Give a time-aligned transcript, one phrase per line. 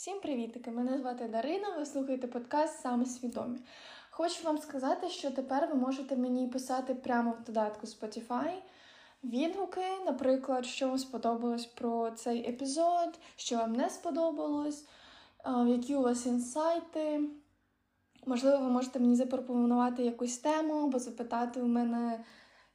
[0.00, 0.70] Всім привітики!
[0.70, 1.76] Мене звати Дарина.
[1.78, 3.58] Ви слухаєте подкаст Саме свідомі.
[4.10, 8.54] Хочу вам сказати, що тепер ви можете мені писати прямо в додатку Spotify
[9.24, 14.88] відгуки, наприклад, що вам сподобалось про цей епізод, що вам не сподобалось,
[15.66, 17.28] які у вас інсайти.
[18.26, 22.24] Можливо, ви можете мені запропонувати якусь тему або запитати у мене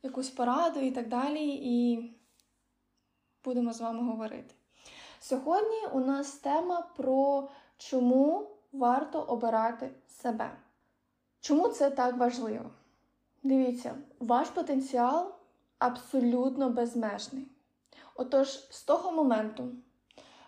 [0.03, 1.47] якусь пораду і так далі.
[1.49, 2.09] І
[3.43, 4.55] будемо з вами говорити.
[5.29, 10.51] Сьогодні у нас тема про чому варто обирати себе.
[11.39, 12.65] Чому це так важливо?
[13.43, 15.33] Дивіться, ваш потенціал
[15.79, 17.47] абсолютно безмежний.
[18.15, 19.69] Отож, з того моменту,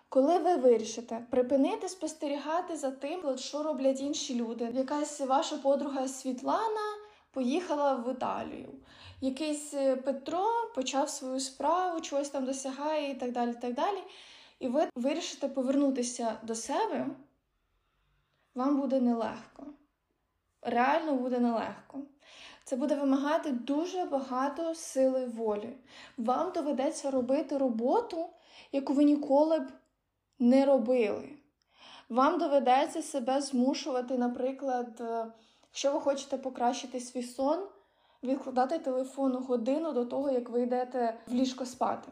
[0.09, 6.98] коли ви вирішите припинити спостерігати за тим, що роблять інші люди, якась ваша подруга Світлана
[7.32, 8.73] поїхала в Італію,
[9.21, 13.54] якийсь е, Петро почав свою справу, чогось там досягає і так далі.
[13.62, 13.99] так далі
[14.60, 17.08] і ви вирішите повернутися до себе,
[18.56, 19.66] вам буде нелегко.
[20.62, 21.99] Реально буде нелегко.
[22.64, 25.74] Це буде вимагати дуже багато сили волі.
[26.18, 28.30] Вам доведеться робити роботу,
[28.72, 29.72] яку ви ніколи б
[30.40, 31.30] не робили.
[32.10, 35.26] Вам доведеться себе змушувати, наприклад, е,
[35.70, 37.68] якщо ви хочете покращити свій сон,
[38.24, 42.12] відкладати телефон годину до того, як ви йдете в ліжко спати.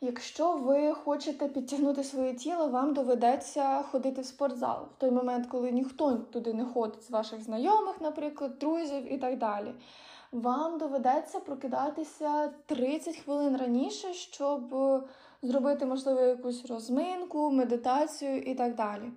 [0.00, 5.70] Якщо ви хочете підтягнути своє тіло, вам доведеться ходити в спортзал в той момент, коли
[5.70, 9.74] ніхто туди не ходить з ваших знайомих, наприклад, друзів і так далі.
[10.32, 14.74] Вам доведеться прокидатися 30 хвилин раніше, щоб
[15.42, 19.12] зробити, можливо, якусь розминку, медитацію і так далі.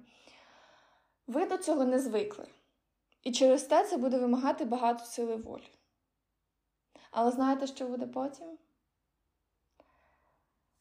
[1.27, 2.47] Ви до цього не звикли.
[3.23, 5.69] І через те це буде вимагати багато сили волі.
[7.11, 8.47] Але знаєте, що буде потім?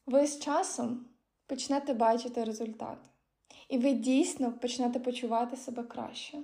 [0.06, 1.06] Ви з часом
[1.46, 2.98] почнете бачити результат.
[3.68, 6.38] І ви дійсно почнете почувати себе краще.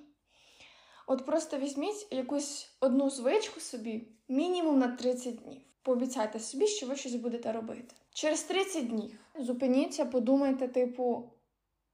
[1.07, 5.61] От просто візьміть якусь одну звичку собі, мінімум на 30 днів.
[5.83, 7.95] Пообіцяйте собі, що ви щось будете робити.
[8.13, 11.33] Через 30 днів зупиніться, подумайте, типу,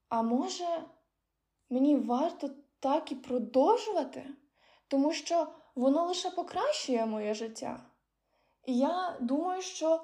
[0.09, 0.85] а може
[1.71, 4.25] мені варто так і продовжувати?
[4.89, 7.87] Тому що воно лише покращує моє життя.
[8.67, 10.03] І я думаю, що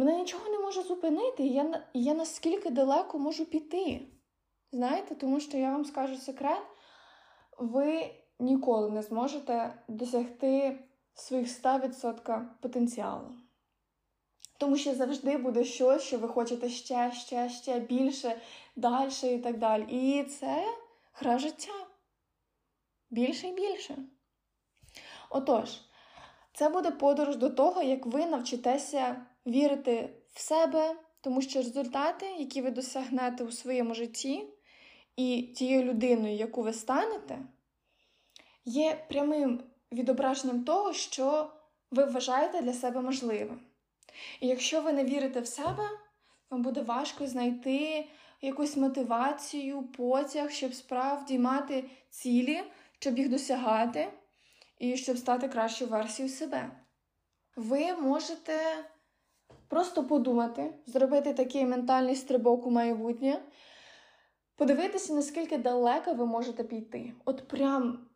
[0.00, 4.00] Мене нічого не може зупинити, і я я наскільки далеко можу піти.
[4.72, 6.62] Знаєте, тому що я вам скажу секрет,
[7.58, 10.78] ви ніколи не зможете досягти
[11.14, 13.34] своїх 100% потенціалу.
[14.58, 18.40] Тому що завжди буде щось, що ви хочете ще, ще, ще більше,
[18.76, 19.86] далі і так далі.
[19.90, 20.64] І це
[21.12, 21.86] гра життя.
[23.10, 23.96] Більше і більше.
[25.30, 25.80] Отож,
[26.60, 32.62] це буде подорож до того, як ви навчитеся вірити в себе, тому що результати, які
[32.62, 34.46] ви досягнете у своєму житті,
[35.16, 37.38] і тією людиною, яку ви станете,
[38.64, 39.60] є прямим
[39.92, 41.50] відображенням того, що
[41.90, 43.60] ви вважаєте для себе можливим.
[44.40, 45.88] І якщо ви не вірите в себе,
[46.50, 48.08] вам буде важко знайти
[48.42, 52.62] якусь мотивацію, потяг, щоб справді мати цілі,
[52.98, 54.12] щоб їх досягати,
[54.80, 56.70] і щоб стати кращою версією себе.
[57.56, 58.84] Ви можете
[59.70, 63.42] Просто подумати, зробити такий ментальний стрибок у майбутнє,
[64.56, 67.12] подивитися, наскільки далеко ви можете піти.
[67.24, 68.08] От прям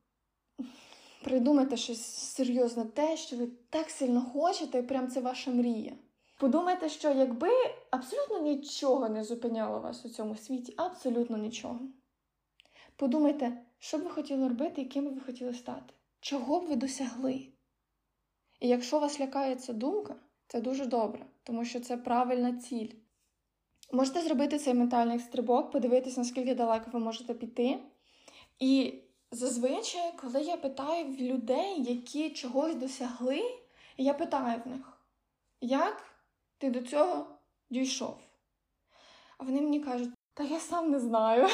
[1.25, 5.93] придумайте щось серйозне, те, що ви так сильно хочете, і прям це ваша мрія.
[6.39, 7.51] Подумайте, що якби
[7.91, 11.81] абсолютно нічого не зупиняло вас у цьому світі, абсолютно нічого.
[12.97, 16.77] Подумайте, що б ви хотіли робити і ким би ви хотіли стати, чого б ви
[16.77, 17.47] досягли.
[18.61, 22.89] І якщо вас лякає ця думка, це дуже добре, тому що це правильна ціль.
[23.93, 27.79] Можете зробити цей ментальний стрибок, подивитися, наскільки далеко ви можете піти.
[28.59, 28.95] І
[29.31, 33.43] зазвичай, коли я питаю в людей, які чогось досягли,
[33.97, 34.99] я питаю в них,
[35.61, 36.03] як
[36.59, 37.27] ти до цього
[37.71, 38.19] дійшов?
[39.39, 41.49] А вони мені кажуть, та я сам не знаю.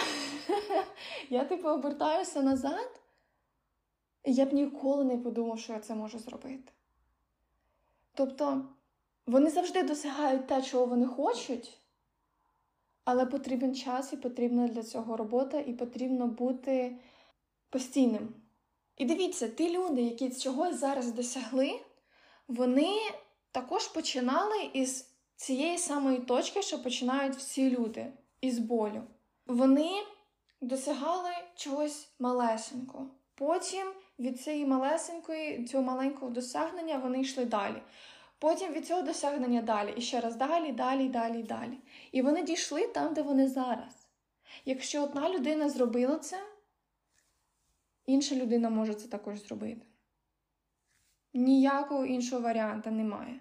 [1.31, 3.00] Я, типу, обертаюся назад,
[4.25, 6.73] я б ніколи не подумав, що я це можу зробити.
[8.15, 8.65] Тобто.
[9.31, 11.79] Вони завжди досягають те, чого вони хочуть,
[13.05, 16.97] але потрібен час і потрібна для цього робота, і потрібно бути
[17.69, 18.35] постійним.
[18.97, 21.81] І дивіться, ті люди, які чогось зараз досягли,
[22.49, 22.93] вони
[23.53, 29.03] також починали із цієї самої точки, що починають всі люди із болю.
[29.47, 29.91] Вони
[30.61, 33.07] досягали чогось малесенького.
[33.35, 33.87] Потім
[34.21, 37.83] від цієї малесенької, цього маленького досягнення вони йшли далі.
[38.39, 39.95] Потім від цього досягнення далі.
[39.97, 41.79] І ще раз далі, далі, далі, далі.
[42.13, 44.07] І вони дійшли там, де вони зараз.
[44.65, 46.43] Якщо одна людина зробила це,
[48.07, 49.87] інша людина може це також зробити.
[51.35, 53.41] Ніякого іншого варіанта немає.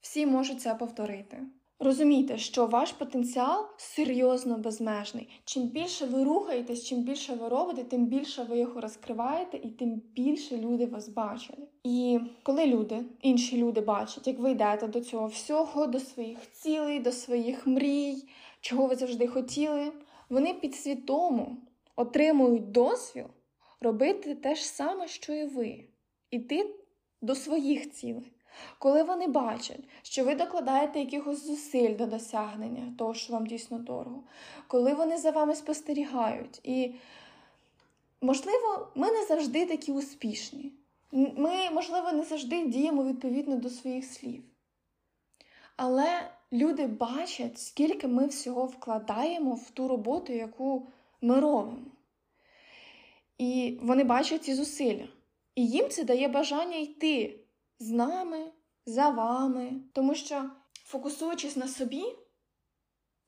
[0.00, 1.42] Всі можуть це повторити.
[1.78, 5.28] Розумійте, що ваш потенціал серйозно безмежний.
[5.44, 10.02] Чим більше ви рухаєтесь, чим більше ви робите, тим більше ви його розкриваєте, і тим
[10.14, 11.58] більше люди вас бачать.
[11.84, 17.00] І коли люди, інші люди бачать, як ви йдете до цього всього, до своїх цілей,
[17.00, 18.28] до своїх мрій,
[18.60, 19.92] чого ви завжди хотіли,
[20.28, 21.56] вони підсвідомо
[21.96, 23.26] отримують дозвіл
[23.80, 25.84] робити те ж саме, що і ви,
[26.30, 26.74] іти
[27.22, 28.32] до своїх цілей.
[28.78, 34.22] Коли вони бачать, що ви докладаєте якихось зусиль до досягнення того, що вам дійсно дорого,
[34.66, 36.94] коли вони за вами спостерігають, і,
[38.20, 40.72] можливо, ми не завжди такі успішні.
[41.12, 44.42] Ми, можливо, не завжди діємо відповідно до своїх слів.
[45.76, 50.88] Але люди бачать, скільки ми всього вкладаємо в ту роботу, яку
[51.20, 51.86] ми робимо.
[53.38, 55.08] І вони бачать ці зусилля.
[55.54, 57.40] І їм це дає бажання йти
[57.78, 58.38] з нами,
[58.86, 59.72] за вами.
[59.92, 60.50] Тому що,
[60.84, 62.04] фокусуючись на собі,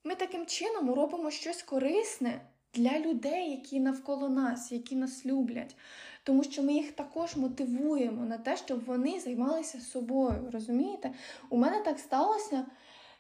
[0.05, 2.41] ми таким чином робимо щось корисне
[2.75, 5.77] для людей, які навколо нас, які нас люблять.
[6.23, 10.51] Тому що ми їх також мотивуємо на те, щоб вони займалися собою.
[10.53, 11.15] Розумієте?
[11.51, 12.67] У мене так сталося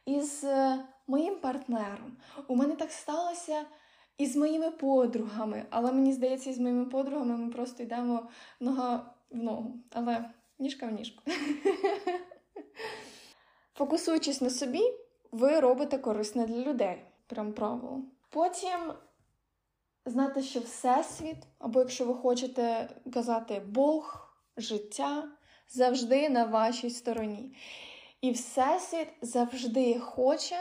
[0.07, 2.17] із е, моїм партнером.
[2.49, 3.65] У мене так сталося.
[4.19, 8.29] І з моїми подругами, але мені здається, з моїми подругами ми просто йдемо
[8.61, 9.75] нога в ногу.
[9.93, 11.22] Але ніжка в ніжку.
[13.75, 14.82] Фокусуючись на собі,
[15.32, 17.02] ви робите корисне для людей.
[17.26, 18.02] Прям правило.
[18.31, 18.93] Потім
[20.06, 25.28] знати, що Всесвіт, або якщо ви хочете казати Бог, життя
[25.69, 27.56] завжди на вашій стороні.
[28.20, 30.56] І Всесвіт завжди хоче.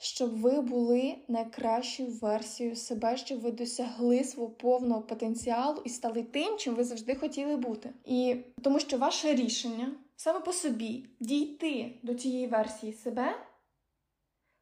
[0.00, 6.56] Щоб ви були найкращою версією себе, щоб ви досягли свого повного потенціалу і стали тим,
[6.58, 7.90] чим ви завжди хотіли бути.
[8.04, 13.34] І тому що ваше рішення саме по собі дійти до цієї версії себе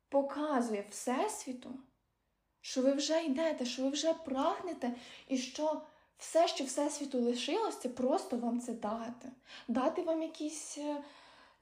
[0.08, 1.70] показує Всесвіту,
[2.60, 4.94] що ви вже йдете, що ви вже прагнете,
[5.28, 5.82] і що
[6.18, 9.28] все, що Всесвіту лишилось, це просто вам це дати,
[9.68, 10.78] дати вам якісь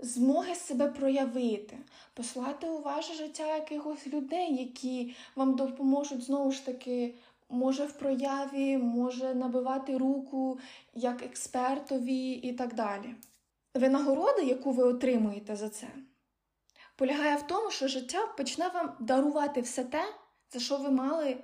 [0.04, 1.78] змоги себе проявити,
[2.14, 7.14] послати у ваше життя якихось людей, які вам допоможуть знову ж таки.
[7.48, 10.58] Може в прояві, може набивати руку
[10.94, 13.14] як експертові і так далі.
[13.74, 15.86] Винагорода, яку ви отримуєте за це,
[16.96, 20.04] полягає в тому, що життя почне вам дарувати все те,
[20.52, 21.36] за що ви мали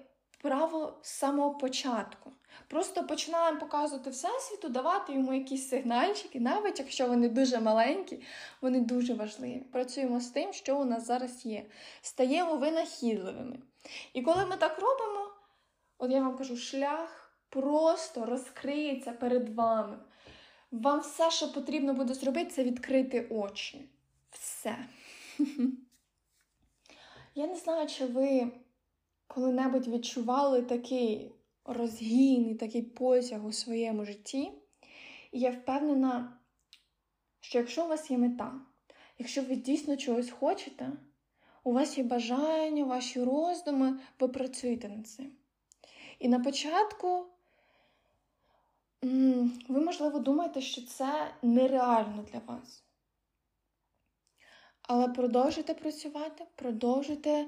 [0.42, 2.32] право з самого початку.
[2.68, 8.22] Просто починаємо показувати всесвіту, давати йому якісь сигнальчики, навіть якщо вони дуже маленькі,
[8.60, 9.62] вони дуже важливі.
[9.72, 11.66] Працюємо з тим, що у нас зараз є.
[12.02, 13.58] Стаємо винахідливими.
[14.12, 15.30] І коли ми так робимо,
[15.98, 19.98] от я вам кажу, шлях просто розкриється перед вами.
[20.70, 23.88] Вам все, що потрібно буде зробити, це відкрити очі.
[24.30, 24.76] Все.
[27.34, 28.52] Я не знаю, чи ви
[29.26, 31.32] коли-небудь відчували такий
[31.64, 34.52] розгін і такий потяг у своєму житті.
[35.32, 36.38] І я впевнена,
[37.40, 38.60] що якщо у вас є мета,
[39.18, 40.92] якщо ви дійсно чогось хочете,
[41.64, 45.32] у вас є бажання, ваші роздуми, ви працюєте над цим.
[46.18, 47.26] І на початку
[49.68, 52.84] ви, можливо, думаєте, що це нереально для вас.
[54.82, 57.46] Але продовжуйте працювати, продовжуйте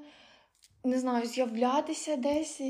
[0.85, 2.61] не знаю, з'являтися десь,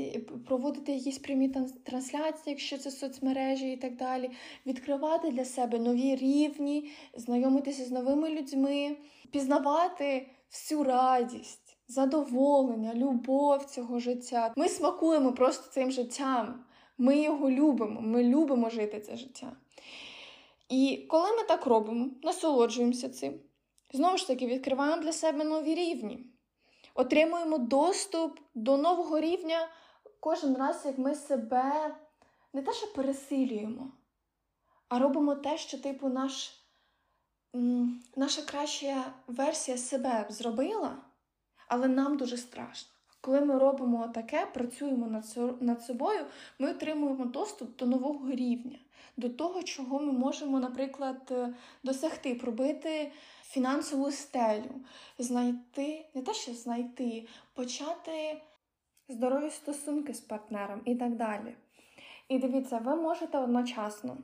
[0.47, 1.49] проводити якісь прямі
[1.83, 4.31] трансляції, якщо це соцмережі і так далі,
[4.65, 8.97] відкривати для себе нові рівні, знайомитися з новими людьми,
[9.31, 14.53] пізнавати всю радість, задоволення, любов цього життя.
[14.55, 16.65] Ми смакуємо просто цим життям.
[16.97, 19.57] Ми його любимо, ми любимо жити це життя.
[20.69, 23.39] І коли ми так робимо, насолоджуємося цим,
[23.93, 26.32] знову ж таки відкриваємо для себе нові рівні
[26.93, 29.67] отримуємо доступ до нового рівня
[30.19, 31.95] кожен раз, як ми себе
[32.53, 33.91] не те, що пересилюємо,
[34.89, 36.63] а робимо те, що, типу, наш,
[38.15, 40.97] наша краща версія себе зробила,
[41.67, 42.89] але нам дуже страшно.
[43.21, 45.21] Коли ми робимо таке, працюємо
[45.59, 46.25] над собою,
[46.59, 48.79] ми отримуємо доступ до нового рівня,
[49.17, 53.11] до того, чого ми можемо, наприклад, е, досягти, пробити
[53.53, 54.71] фінансову стелю,
[55.17, 58.41] знайти, не те, що знайти, почати
[59.07, 61.55] здорові стосунки з партнером і так далі.
[62.27, 64.17] І дивіться, ви можете одночасно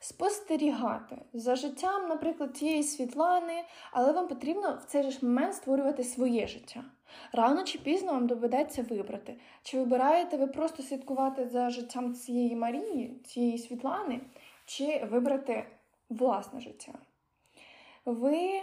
[0.00, 6.46] спостерігати за життям, наприклад, тієї Світлани, але вам потрібно в цей ж момент створювати своє
[6.46, 6.84] життя.
[7.32, 9.36] Рано чи пізно вам доведеться вибрати.
[9.62, 14.20] Чи вибираєте ви просто слідкувати за життям цієї Марії, цієї Світлани,
[14.66, 15.66] чи вибрати
[16.10, 16.92] власне життя?
[18.12, 18.60] Ви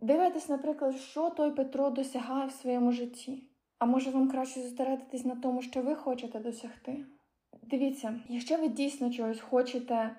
[0.00, 3.42] дивитесь, наприклад, що той Петро досягає в своєму житті.
[3.78, 7.04] А може вам краще зосередитись на тому, що ви хочете досягти?
[7.62, 10.16] Дивіться, якщо ви дійсно чогось хочете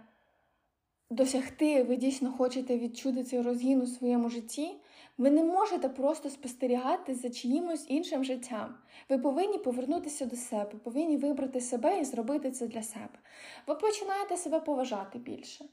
[1.10, 4.72] досягти, ви дійсно хочете відчути цей розгін у своєму житті,
[5.18, 8.76] ви не можете просто спостерігати за чиїмось іншим життям.
[9.10, 13.20] Ви повинні повернутися до себе, повинні вибрати себе і зробити це для себе.
[13.68, 15.66] Ви починаєте себе поважати більше.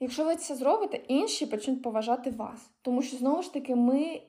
[0.00, 2.70] Якщо ви це зробите, інші почнуть поважати вас.
[2.82, 4.22] Тому що, знову ж таки, ми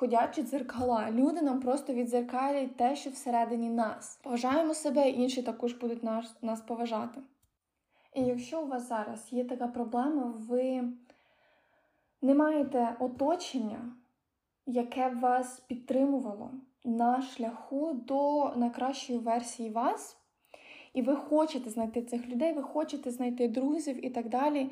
[0.00, 1.10] ходячі дзеркала.
[1.10, 4.20] Люди нам просто відзеркалюють те, що всередині нас.
[4.22, 7.20] Поважаємо себе, інші також будуть нас, нас поважати.
[8.14, 10.84] І якщо у вас зараз є така проблема, ви
[12.22, 13.92] не маєте оточення,
[14.66, 16.50] яке б вас підтримувало
[16.84, 20.16] на шляху до найкращої версії вас,
[20.94, 24.70] і ви хочете знайти цих людей, ви хочете знайти друзів і так далі,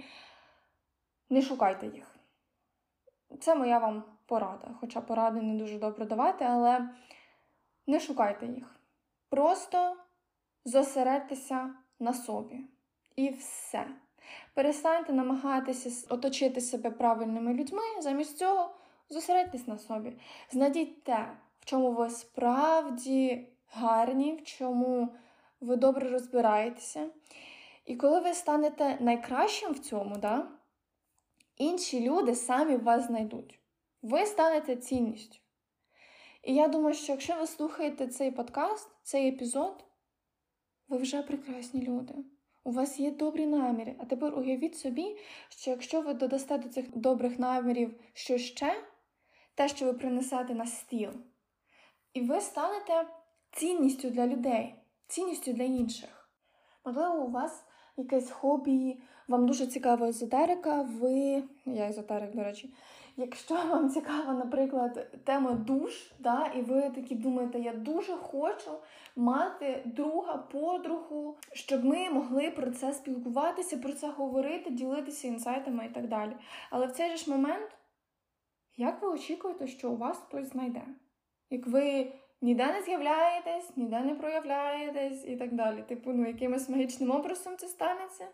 [1.30, 2.16] не шукайте їх.
[3.40, 4.74] Це моя вам порада.
[4.80, 6.88] Хоча поради не дуже добре давати, але
[7.86, 8.76] не шукайте їх.
[9.28, 9.96] Просто
[10.64, 12.64] зосередьтеся на собі.
[13.16, 13.86] І все.
[14.54, 18.74] Перестаньте намагатися оточити себе правильними людьми, замість цього
[19.08, 20.12] зосередьтесь на собі.
[20.50, 25.08] Знайдіть те, в чому ви справді гарні, в чому
[25.60, 27.06] ви добре розбираєтеся.
[27.84, 30.46] І коли ви станете найкращим в цьому, да,
[31.58, 33.60] інші люди самі вас знайдуть.
[34.02, 35.38] Ви станете цінністю.
[36.42, 39.84] І я думаю, що якщо ви слухаєте цей подкаст, цей епізод,
[40.88, 42.14] ви вже прекрасні люди.
[42.64, 43.96] У вас є добрі наміри.
[43.98, 45.16] А тепер уявіть собі,
[45.48, 48.84] що якщо ви додасте до цих добрих намірів що ще,
[49.54, 51.10] те, що ви принесете на стіл,
[52.12, 53.06] і ви станете
[53.52, 54.74] цінністю для людей,
[55.06, 56.30] цінністю для інших.
[56.84, 57.64] Можливо, у вас
[57.96, 62.74] якесь хобі, вам дуже цікава езотерика, ви, я езотерик, до речі,
[63.16, 68.70] якщо вам цікава, наприклад, тема душ, да, і ви такі думаєте, я дуже хочу
[69.16, 75.94] мати друга, подругу, щоб ми могли про це спілкуватися, про це говорити, ділитися інсайтами і
[75.94, 76.32] так далі.
[76.70, 77.70] Але в цей же ж момент,
[78.76, 80.82] як ви очікуєте, що у вас хтось знайде?
[81.50, 85.84] Як ви ніде не з'являєтесь, ніде не проявляєтесь і так далі.
[85.88, 88.28] Типу, ну якимось магічним образом це станеться?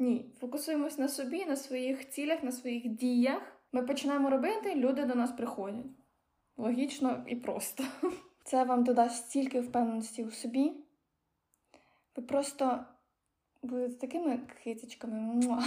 [0.00, 0.24] Ні.
[0.38, 3.42] Фокусуємось на собі, на своїх цілях, на своїх діях.
[3.72, 5.86] Ми починаємо робити, люди до нас приходять.
[6.56, 7.84] Логічно і просто.
[8.44, 10.72] Це вам додасть стільки впевненості у собі.
[12.16, 12.84] Ви просто
[13.62, 15.40] будете такими китичками.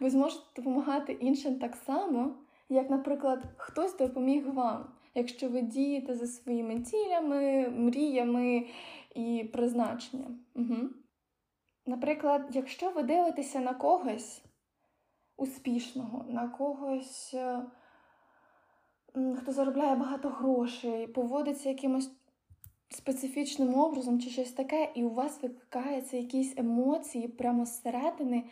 [0.00, 2.36] Ви зможете допомагати іншим так само,
[2.68, 8.66] як, наприклад, хтось допоміг вам, якщо ви дієте за своїми цілями, мріями
[9.14, 10.38] і призначенням.
[10.54, 10.88] Угу.
[11.86, 14.42] Наприклад, якщо ви дивитеся на когось
[15.36, 17.62] успішного, на когось, е,
[19.36, 22.10] хто заробляє багато грошей, поводиться якимось
[22.88, 28.44] специфічним образом чи щось таке, і у вас викликаються якісь емоції прямо зсередини,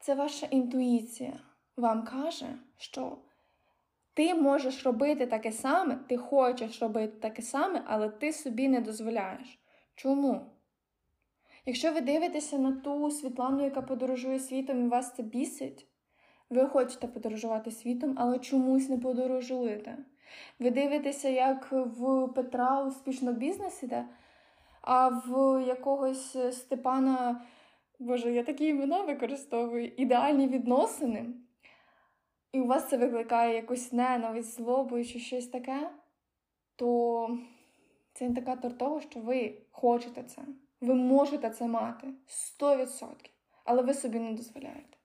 [0.00, 1.40] це ваша інтуїція
[1.76, 3.18] вам каже, що
[4.14, 9.58] ти можеш робити таке саме, ти хочеш робити таке саме, але ти собі не дозволяєш.
[9.94, 10.57] Чому?
[11.68, 15.86] Якщо ви дивитеся на ту Світлану, яка подорожує світом, і вас це бісить,
[16.50, 19.98] ви хочете подорожувати світом, але чомусь не подорожуєте.
[20.58, 24.04] Ви дивитеся, як в Петра успішно бізнес іде,
[24.80, 27.46] а в якогось Степана,
[27.98, 31.26] Боже, я такі імена використовую, ідеальні відносини.
[32.52, 35.90] І у вас це викликає якусь ненависть, злобу чи щось таке,
[36.76, 37.38] то
[38.12, 40.42] це індикатор того, що ви хочете це.
[40.80, 42.08] Ви можете це мати
[42.60, 43.12] 100%,
[43.64, 44.98] але ви собі не дозволяєте.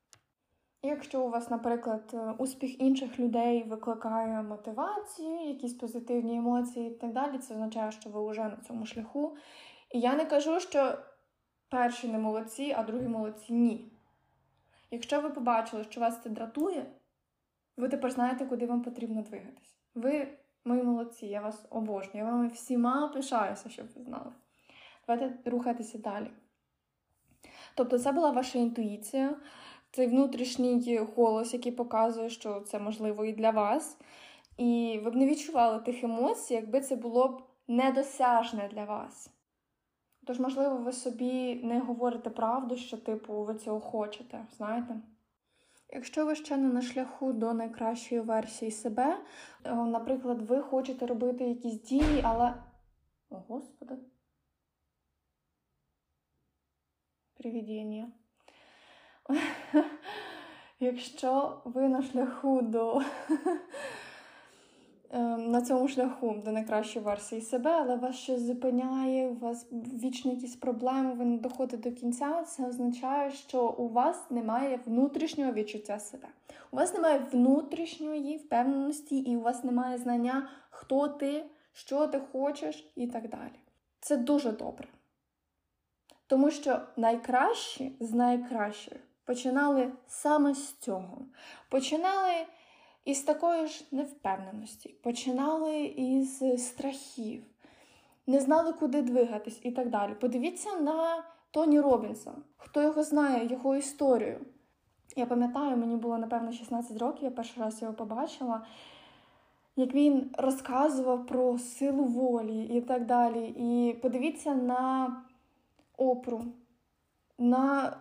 [0.85, 7.13] Якщо у вас, наприклад, е, успіх інших людей викликає мотивацію, якісь позитивні емоції і так
[7.13, 9.37] далі, це означає, що ви вже на цьому шляху.
[9.91, 10.97] І я не кажу, що
[11.69, 13.91] перші не молодці, а другі молодці ні.
[14.91, 16.85] Якщо ви побачили, що вас це дратує,
[17.77, 19.75] ви тепер знаєте, куди вам потрібно двигатись.
[19.95, 20.27] Ви,
[20.65, 24.31] мої молодці, я вас обожнюю, я вами всіма пишаюся, щоб ви знали.
[25.07, 26.31] Давайте рухатися далі.
[27.75, 29.35] Тобто, це була ваша інтуїція,
[29.91, 33.97] цей внутрішній голос, який показує, що це можливо і для вас.
[34.57, 39.29] І ви б не відчували тих емоцій, якби це було б недосяжне для вас.
[40.25, 44.95] Тож, можливо, ви собі не говорите правду, що, типу, ви цього хочете, знаєте?
[45.89, 49.17] Якщо ви ще не на шляху до найкращої версії себе,
[49.63, 52.53] е, наприклад, ви хочете робити якісь дії, але.
[53.29, 53.95] О, Господи.
[57.43, 58.07] Привідіння.
[60.79, 63.01] Якщо ви на шляху до
[65.11, 69.67] ем, на цьому шляху до найкращої версії себе, але вас щось зупиняє, у вас
[70.03, 75.51] вічні якісь проблеми, ви не доходите до кінця, це означає, що у вас немає внутрішнього
[75.51, 76.27] відчуття себе.
[76.71, 82.91] У вас немає внутрішньої впевненості, і у вас немає знання, хто ти, що ти хочеш
[82.95, 83.59] і так далі.
[83.99, 84.87] Це дуже добре.
[86.33, 91.17] Тому що найкращі з найкращих починали саме з цього.
[91.69, 92.33] Починали
[93.05, 97.43] із такої ж невпевненості, починали із страхів,
[98.27, 100.13] не знали, куди двигатись і так далі.
[100.21, 104.39] Подивіться на Тоні Робінса, хто його знає, його історію.
[105.15, 108.65] Я пам'ятаю, мені було, напевно, 16 років, я перший раз його побачила.
[109.75, 113.53] Як він розказував про силу волі і так далі.
[113.57, 115.15] І подивіться на
[116.11, 116.45] опру,
[117.37, 117.97] на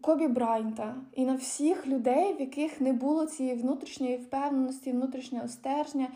[0.00, 6.08] Кобі Брайнта і на всіх людей, в яких не було цієї внутрішньої впевненості, внутрішнього стержня.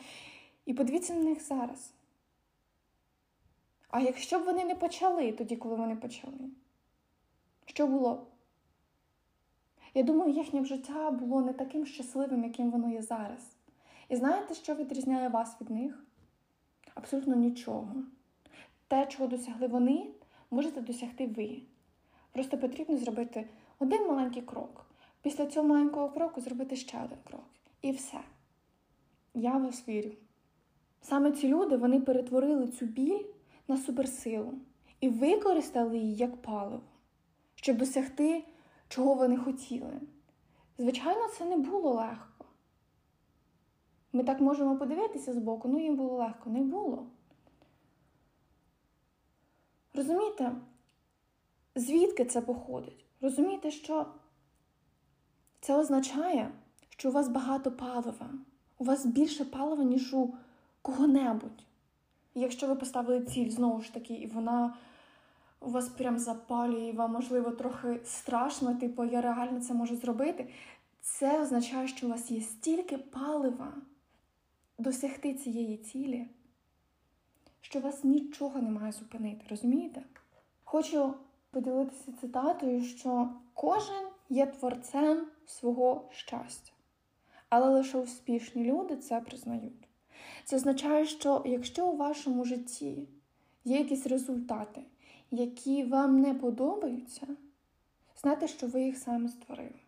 [0.66, 1.92] І подивіться на них зараз.
[3.90, 6.50] А якщо б вони не почали тоді, коли вони почали,
[7.66, 8.26] що було?
[9.94, 13.56] Я думаю, їхнє життя було не таким щасливим, яким воно є зараз.
[14.08, 16.04] І знаєте, що відрізняє вас від них?
[16.94, 17.94] Абсолютно нічого.
[18.88, 20.06] Те, чого досягли вони,
[20.54, 21.62] можете досягти ви.
[22.32, 24.86] Просто потрібно зробити один маленький крок.
[25.22, 27.44] Після цього маленького кроку зробити ще один крок.
[27.82, 28.20] І все.
[29.34, 30.10] Я в вас вірю.
[31.00, 33.24] Саме ці люди вони перетворили цю біль
[33.68, 34.52] на суперсилу
[35.00, 36.80] і використали її як паливо,
[37.54, 38.44] щоб досягти,
[38.88, 40.00] чого вони хотіли.
[40.78, 42.44] Звичайно, це не було легко.
[44.12, 47.06] Ми так можемо подивитися збоку, ну їм було легко, не було.
[49.94, 50.52] Розумієте,
[51.74, 53.04] звідки це походить?
[53.20, 54.06] Розумієте, що
[55.60, 56.50] це означає,
[56.88, 58.30] що у вас багато палива,
[58.78, 60.34] у вас більше палива, ніж у
[60.82, 61.64] кого-небудь.
[62.34, 64.74] Якщо ви поставили ціль знову ж таки, і вона
[65.60, 70.48] у вас прям запалює, і вам, можливо, трохи страшно, типу, я реально це можу зробити,
[71.00, 73.72] це означає, що у вас є стільки палива
[74.78, 76.26] досягти цієї цілі,
[77.64, 80.02] що вас нічого не має зупинити, розумієте?
[80.64, 81.14] Хочу
[81.50, 86.72] поділитися цитатою, що кожен є творцем свого щастя,
[87.48, 89.88] але лише успішні люди це признають.
[90.44, 93.08] Це означає, що якщо у вашому житті
[93.64, 94.80] є якісь результати,
[95.30, 97.26] які вам не подобаються,
[98.22, 99.80] знайте, що ви їх самі створили.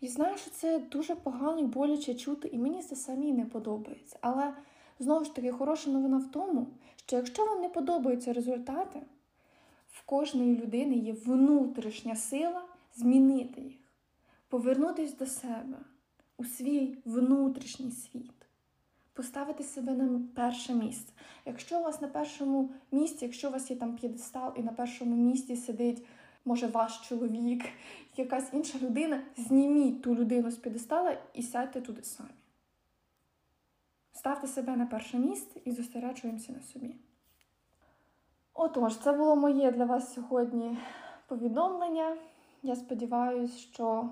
[0.00, 4.18] І знаю, що це дуже погано і боляче чути, і мені це самі не подобається.
[4.20, 4.54] Але
[4.98, 9.02] знову ж таки, хороша новина в тому, що якщо вам не подобаються результати,
[9.90, 12.62] в кожної людини є внутрішня сила
[12.96, 13.76] змінити їх,
[14.48, 15.78] повернутися до себе
[16.36, 18.46] у свій внутрішній світ,
[19.12, 21.12] поставити себе на перше місце.
[21.46, 25.16] Якщо у вас на першому місці, якщо у вас є там п'єдестал, і на першому
[25.16, 26.02] місці сидить,
[26.44, 27.64] може, ваш чоловік,
[28.16, 32.30] якась інша людина, зніміть ту людину з п'єдестала і сядьте туди самі.
[34.16, 36.96] Ставте себе на перше місце і зосереджуємося на собі.
[38.54, 40.78] Отож, це було моє для вас сьогодні
[41.26, 42.16] повідомлення.
[42.62, 44.10] Я сподіваюся, що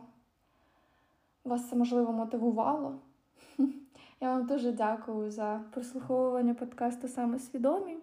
[1.45, 2.99] вас це можливо мотивувало.
[4.21, 7.97] Я вам дуже дякую за прослуховування подкасту саме свідомі.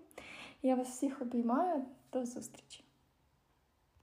[0.61, 1.85] Я вас всіх обіймаю.
[2.13, 2.90] До зустрічі!